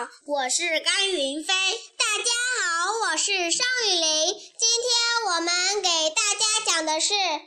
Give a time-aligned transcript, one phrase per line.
[0.00, 1.52] 我是甘云飞。
[1.52, 2.30] 大家
[2.62, 4.28] 好，我是尚雨林。
[4.28, 7.12] 今天我们给大家讲的是《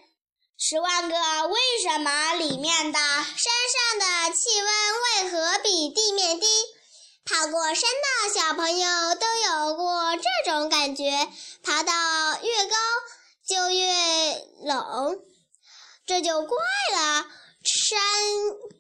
[0.56, 3.26] 十万个为什么》里面的山
[3.74, 4.70] 上的气温
[5.02, 6.46] 为何比地面低？
[7.26, 11.28] 爬过山的小朋友都有过这种感觉：
[11.64, 11.92] 爬到
[12.44, 12.76] 越高
[13.48, 13.92] 就越
[14.64, 15.20] 冷，
[16.06, 16.58] 这就怪
[16.94, 17.26] 了。
[17.66, 17.98] 山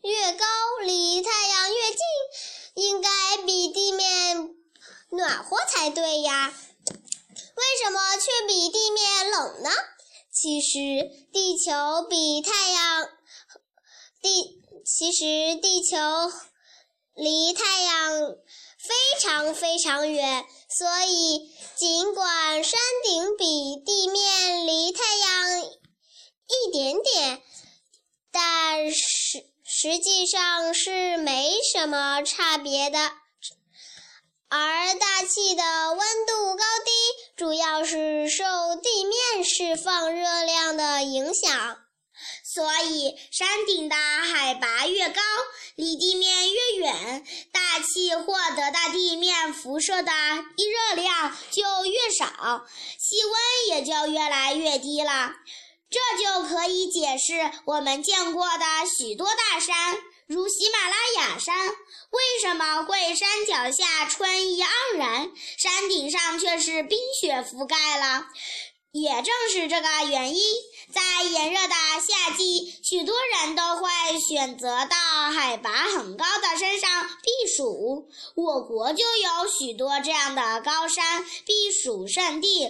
[0.03, 0.45] 越高，
[0.83, 4.49] 离太阳越近，应该比地面
[5.23, 6.53] 暖和才对呀。
[7.55, 9.69] 为什么却比地面冷呢？
[10.33, 10.77] 其实
[11.31, 13.07] 地球比太阳
[14.21, 15.97] 地，其实地球
[17.13, 18.35] 离太阳
[18.77, 20.45] 非常非常远，
[20.77, 27.41] 所以尽管山顶比地面离太阳一点点。
[28.31, 33.11] 但实实际上是没什么差别的，
[34.49, 36.91] 而大气的温度高低
[37.35, 38.43] 主要是受
[38.75, 41.77] 地面释放热量的影响，
[42.53, 45.21] 所以山顶的海拔越高，
[45.75, 52.67] 离地面越远，大气获得的地面辐射的热量就越少，
[52.99, 55.33] 气温也就越来越低了。
[55.89, 58.65] 这就可以解释我们见过的
[58.97, 59.95] 许多大山，
[60.27, 61.69] 如喜马拉雅山，
[62.13, 68.27] 为什么会山脚下春意盎然，山顶上却是冰雪覆盖了？
[68.91, 70.43] 也正是这个原因，
[70.93, 73.89] 在炎热的夏季，许多人都会
[74.19, 74.95] 选择到
[75.31, 78.07] 海拔很高的山上避暑。
[78.35, 82.67] 我国就有许多这样的高山避暑胜地，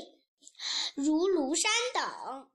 [0.96, 2.48] 如庐山等。